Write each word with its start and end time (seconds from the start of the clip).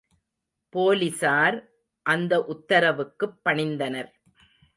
போலிஸார் 0.73 1.57
அந்த 2.05 2.33
உத்தரவுக்குப் 2.47 3.37
பணிந்தனர். 3.45 4.11